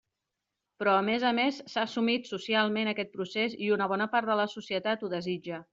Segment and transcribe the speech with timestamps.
[0.79, 4.41] Però a més a més s'ha assumit socialment aquest procés i una bona part de
[4.43, 5.67] la societat ho desitja.